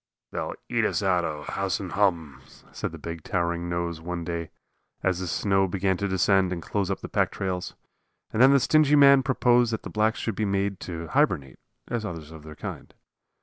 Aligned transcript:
"They'll 0.31 0.55
eat 0.67 0.83
us 0.83 1.03
out 1.03 1.23
o' 1.23 1.43
house 1.43 1.79
and 1.79 1.91
hum," 1.91 2.41
said 2.71 2.91
the 2.91 2.97
big, 2.97 3.21
towering 3.21 3.69
nose 3.69 4.01
one 4.01 4.23
day, 4.23 4.49
as 5.03 5.19
the 5.19 5.27
snow 5.27 5.67
began 5.67 5.95
to 5.97 6.07
descend 6.07 6.51
and 6.51 6.59
close 6.59 6.89
up 6.89 7.01
the 7.01 7.07
pack 7.07 7.29
trails. 7.29 7.75
And 8.33 8.41
then 8.41 8.49
the 8.51 8.59
stingy 8.59 8.95
man 8.95 9.21
proposed 9.21 9.71
that 9.73 9.83
the 9.83 9.91
blacks 9.91 10.17
should 10.17 10.33
be 10.35 10.43
made 10.43 10.79
to 10.89 11.09
hibernate, 11.09 11.59
as 11.87 12.03
others 12.03 12.31
of 12.31 12.41
their 12.41 12.55
kind. 12.55 12.95